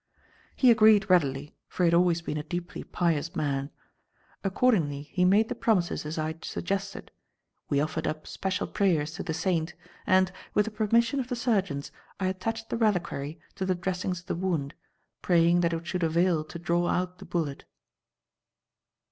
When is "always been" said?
1.93-2.37